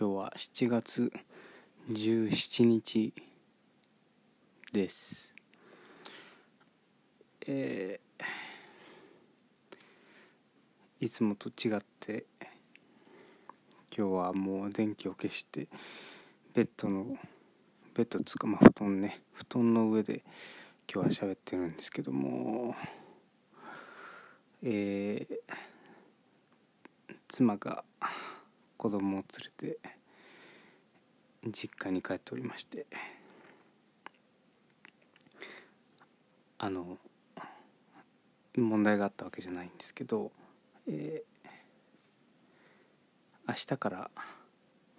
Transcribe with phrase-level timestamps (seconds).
[0.00, 1.12] 今日は7月
[1.90, 3.12] 17日
[4.72, 5.34] です。
[7.46, 12.24] えー、いつもと違って
[13.94, 15.68] 今日はもう電気を消して
[16.54, 17.18] ベッドの
[17.92, 20.22] ベッドつかまあ布団ね布団の上で
[20.90, 22.74] 今日は喋ってるんですけども
[24.62, 27.84] えー、妻が
[28.80, 29.24] 子供を
[29.60, 29.78] 連れて
[31.52, 32.86] 実家に帰っておりまして
[36.56, 36.96] あの
[38.56, 40.32] 問題があったわけじゃないんですけど、
[40.88, 41.48] えー、
[43.46, 44.10] 明日から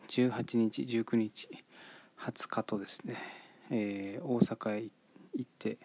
[0.09, 1.50] 18日19日
[2.20, 3.17] 20日とですね、
[3.72, 4.84] えー、大阪へ
[5.34, 5.80] 行って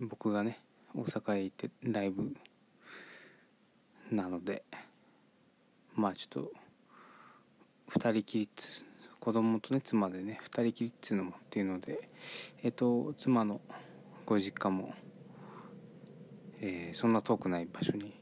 [0.00, 0.58] 僕がね
[0.94, 2.34] 大阪へ行ってライブ
[4.10, 4.62] なので
[5.96, 6.42] まあちょっ
[7.88, 8.84] と2人きりつ
[9.18, 12.10] 子供とね妻でね2人きりっつうのもっていうので
[12.62, 13.62] えっ、と妻の
[14.26, 14.94] ご実家も、
[16.60, 18.12] えー、そんな遠くない場所に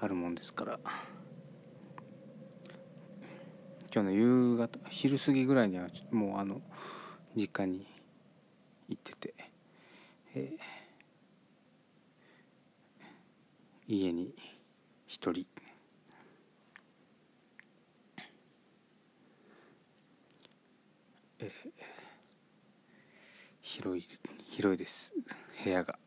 [0.00, 0.80] あるもんですから
[3.94, 6.60] 今日の夕方昼過ぎぐらいにはもうあの
[7.36, 7.86] 実家に
[8.88, 9.34] 行ってて、
[10.34, 14.34] えー、家に
[15.06, 15.46] 一人。
[23.74, 24.06] 広い
[24.50, 25.12] 広いです。
[25.64, 25.98] 部屋が。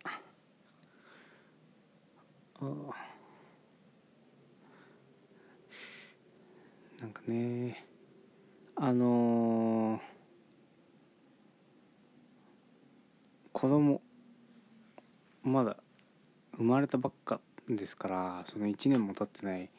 [2.61, 2.65] あ
[7.01, 7.85] なんかね
[8.77, 10.01] あのー、
[13.51, 14.01] 子供
[15.43, 15.75] まだ
[16.55, 19.69] 生まれたばっかですからその1年も経ってない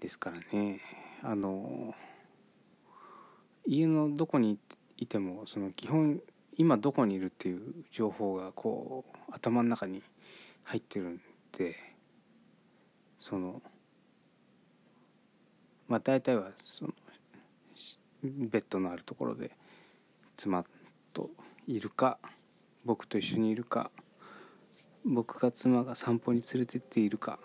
[0.00, 0.80] ですからね。
[1.22, 1.94] あの、
[3.66, 4.58] 家のどこに
[4.96, 6.20] いてもその基本
[6.56, 7.60] 今どこにいるっていう
[7.90, 10.02] 情報がこう頭の中に
[10.64, 11.20] 入ってるん
[11.56, 11.76] で
[13.18, 13.62] その
[15.88, 16.92] まあ大体はその
[18.22, 19.50] ベッドのあるところで
[20.36, 20.64] 妻
[21.12, 21.30] と
[21.66, 22.18] いるか
[22.84, 23.90] 僕と一緒にいるか
[25.04, 27.38] 僕が妻が散歩に連れてっているか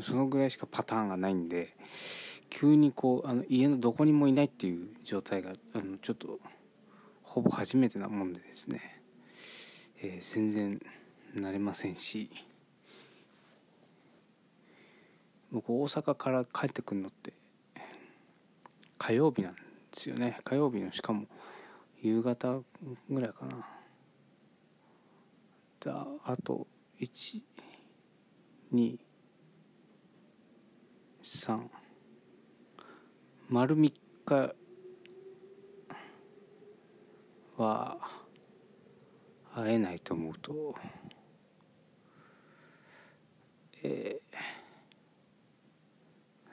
[0.00, 1.74] そのぐらいしかパターンがないんで
[2.50, 6.38] 急にこうあの家のどこにもいないっていう状態があのちょっと
[7.32, 9.00] ほぼ初めてなもんでですね、
[10.02, 10.80] えー、全然
[11.34, 12.28] 慣れませんし
[15.50, 17.32] 僕大阪から帰ってくるのって
[18.98, 19.60] 火曜日なんで
[19.94, 20.40] すよね。
[20.44, 21.24] 火曜日のしかも
[22.02, 22.60] 夕方
[23.08, 23.66] ぐらいかな。
[25.80, 26.66] だあと
[27.00, 28.98] 123
[33.48, 33.92] 丸3
[34.26, 34.54] 日
[37.62, 37.96] は
[39.54, 40.74] 会えないと思うと、
[43.84, 44.36] えー、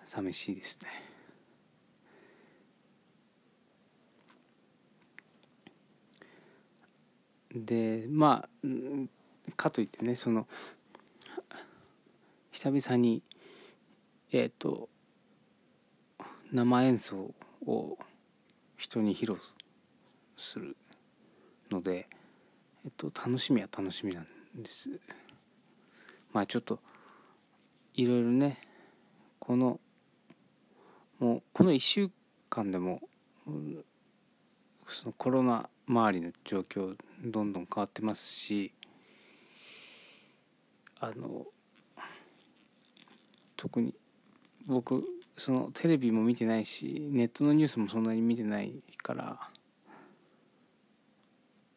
[0.05, 0.89] 寂しいですね。
[7.55, 8.67] でまあ
[9.57, 10.47] かといってねその
[12.51, 13.23] 久々に
[14.31, 14.87] えっ、ー、と
[16.51, 17.33] 生演奏
[17.65, 17.97] を
[18.77, 19.39] 人に披露
[20.37, 20.75] する
[21.69, 22.07] ので、
[22.85, 24.25] えっと、楽しみは楽しみなん
[24.55, 24.89] です。
[26.31, 26.79] まあちょっと
[27.95, 28.59] いろいろね
[29.39, 29.79] この
[31.19, 32.09] もうこの1週
[32.49, 33.01] 間でも
[34.87, 38.73] そのコロナ周りの状況どんどん変わってますし
[40.99, 41.45] あの
[43.57, 43.93] 特に
[44.65, 45.03] 僕
[45.35, 49.39] そのテレビも見てないしネットのニュースもそんなに見てないから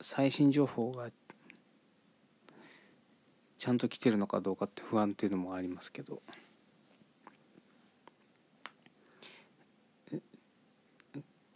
[0.03, 1.11] 最新情報が
[3.57, 6.21] ちゃんと来てるのかどうかって不安っていうのもありますけど。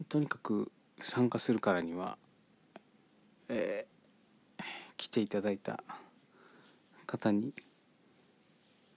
[0.08, 0.70] とにかく
[1.02, 2.16] 参加するからには、
[3.48, 4.62] えー、
[4.96, 5.82] 来ていただいた
[7.08, 7.52] 方に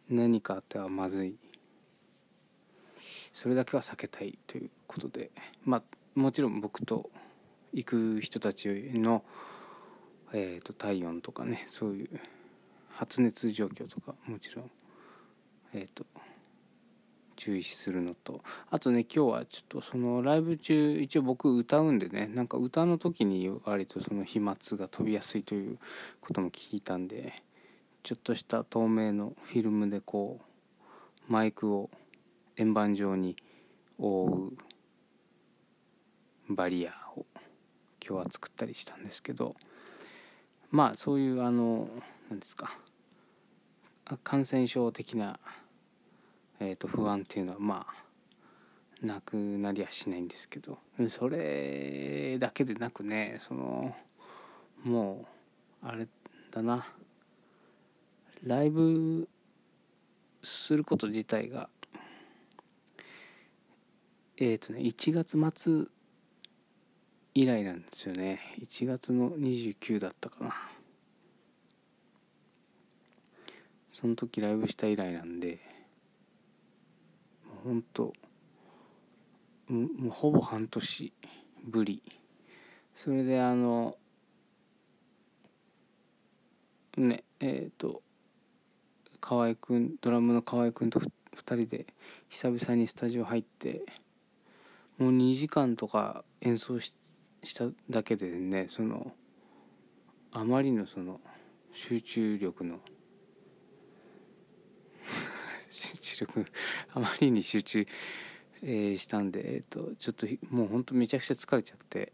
[0.08, 1.36] 何かあってはまずい。
[3.34, 5.32] それだけは避けたいということで。
[5.66, 7.10] まあもちろん僕と
[7.74, 9.24] 行く人たちの、
[10.34, 12.10] えーと、体温とかねそういう
[12.90, 14.72] 発熱状況とかもちろん、
[15.74, 16.06] えーと、
[17.36, 18.42] 注意するのと。
[18.70, 25.80] あとね今日はちょっとそのライブ中一応僕歌うんでねなんか歌の時に割とその飛沫が飛びやすいという
[26.20, 27.42] ことも聞いたんで
[28.04, 30.40] ちょっとした透明のフィルムでこ
[31.30, 31.90] うマイクを
[32.58, 33.36] 円盤状に
[33.98, 34.52] 覆
[36.50, 37.26] うバリアを
[38.06, 39.56] 今日は作ったりしたんですけど
[40.72, 41.88] まあそういうあの
[42.30, 42.78] 何ですか
[44.24, 45.40] 感染症的な、
[46.60, 50.80] えー、と不安っていうのはまあなくなりはしないんですけど
[51.10, 53.96] それだけでなくねその
[54.84, 55.26] も
[55.84, 56.08] うあれ
[56.52, 56.86] だな
[58.44, 59.28] ライブ
[60.44, 61.70] すること自体が
[64.38, 65.86] えっ、ー、とね1月末
[67.34, 68.40] 以来なんですよね。
[68.60, 70.54] 1月の29だったかな。
[73.92, 75.60] その時ライブした以来なんで
[77.46, 78.14] もうほんと
[79.68, 81.14] もうほぼ半年
[81.66, 82.02] ぶり。
[82.96, 83.98] それであの
[86.98, 88.02] ねえっ、ー、と
[89.22, 91.10] 河合くんドラムの河合くんと2
[91.46, 91.86] 人で
[92.30, 93.84] 久々にスタジオ入って
[94.98, 96.94] もう2時間とか演奏し
[97.44, 99.14] しただけでねその
[100.32, 101.20] あまりのその
[101.72, 102.80] 集中力の
[105.70, 106.46] 集中力
[106.94, 107.86] あまりに集中、
[108.62, 112.14] えー、したんで、えーと、ちょっともうほんとめちゃくちゃ疲れちゃって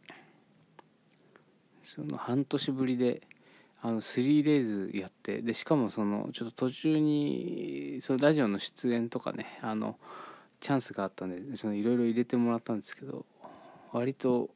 [1.83, 3.21] その半年ぶりで
[3.81, 9.99] あの 3days やってでしかもそのちょっと途中にそのラジオの出演とかねあの
[10.59, 13.25] チャンスがあったんでいろいろ入れてもらったんですけど
[13.91, 14.49] 割と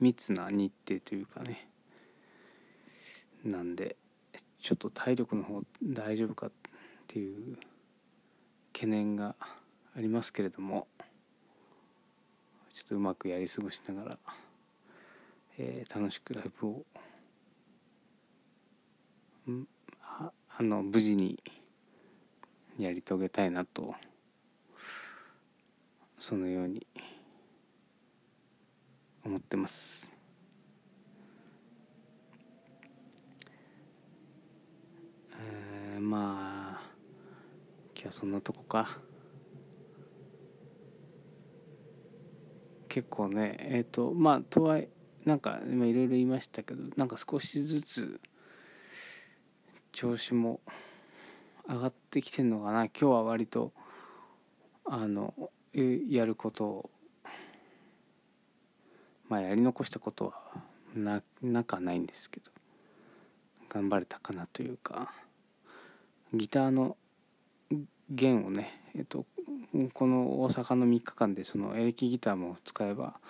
[0.00, 1.68] 密な日程というかね。
[3.44, 3.96] なんで
[4.60, 6.50] ちょっと体力の方大丈夫かっ
[7.06, 7.56] ていう
[8.72, 9.34] 懸念が
[9.96, 10.86] ありますけれども
[12.72, 14.18] ちょっとうまくやり過ごしながら、
[15.58, 16.84] えー、楽しくライブを
[20.02, 21.42] ああの無事に
[22.78, 23.94] やり遂げたいなと
[26.18, 26.86] そのように
[29.28, 30.10] 思ってます。
[35.38, 36.80] えー、まあ
[37.94, 38.98] 今日はそんなとこか。
[42.88, 44.88] 結構ねえっ、ー、とまあとはい
[45.26, 48.18] なんか今いろいろ言いましたけどなんか少しずつ
[49.92, 50.60] 調子も
[51.68, 52.86] 上がってきてんのかな。
[52.86, 53.74] 今日は割と
[54.86, 55.34] あの
[55.74, 56.90] やることを
[59.28, 60.34] まあやり残したことは
[60.94, 62.50] ななかないんですけど
[63.68, 65.12] 頑張れたかなというか
[66.32, 66.96] ギターの
[68.10, 69.26] 弦をねえっと
[69.92, 73.20] この大阪の3日間でそのエレキギターも使えば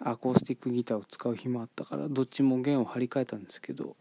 [0.00, 3.96] アコースティックギターを使う日もあったからどっちも弦を張り替えたんですけど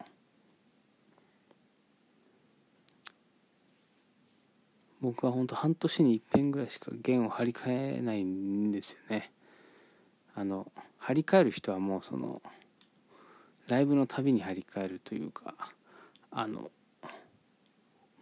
[5.02, 9.32] 僕は本当半年に一遍ぐらいしか弦を張り替えないんですよね。
[10.36, 10.70] あの
[11.10, 12.40] 張り替える人はもうその
[13.68, 15.56] ライブのたびに張り替えるというか
[16.30, 16.70] あの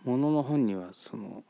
[0.05, 1.43] ものの本にはその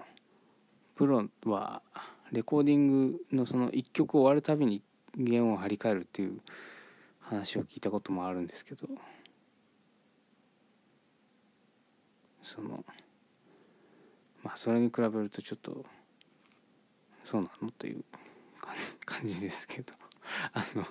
[0.96, 1.84] プロは
[2.32, 4.82] レコーディングのその1曲終わるたびに
[5.16, 6.40] 弦を張り替えるっていう
[7.20, 8.88] 話を聞いたこともあるんですけど
[12.42, 12.84] その
[14.44, 15.86] まあそれに比べるとちょっと
[17.24, 17.70] そうなの？
[17.70, 18.04] という
[19.06, 19.94] 感じですけど
[20.54, 20.84] あの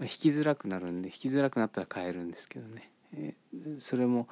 [0.00, 3.34] 弾きづらくなるんで弾きづらくなったら変えるんですけどね、え、
[3.78, 4.28] それも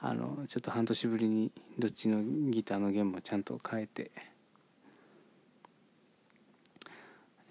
[0.00, 4.10] あのちょっと半年ぶりにどっちのギターの弦もちゃんと変えて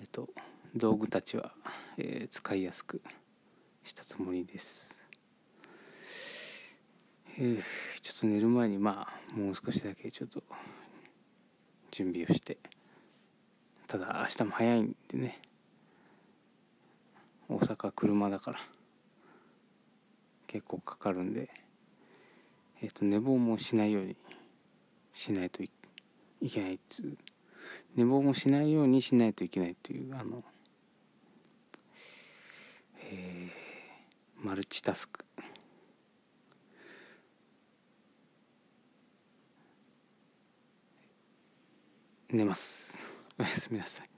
[0.02, 0.28] えっと
[0.76, 1.54] 道具たちは、
[1.98, 3.02] えー、使いやすく
[3.84, 5.06] したつもりです。
[7.38, 7.62] えー、
[8.02, 10.44] ちょっと寝る前にまあもう少しだけちょっと
[11.90, 12.58] 準備をして
[13.88, 15.40] ただ明日も早いんでね
[17.52, 18.60] 大阪車だから。
[20.48, 21.50] 結構かかるんで。
[22.82, 24.16] えっ、ー、と寝坊もしないように
[25.12, 25.70] しないとい
[26.50, 27.18] けないっつう。
[27.96, 30.44] 寝坊もしないようにしないといけないというあの
[33.04, 35.26] えー、マルチタスク。
[42.30, 43.14] 寝ます。
[43.38, 44.11] おやすみなさい。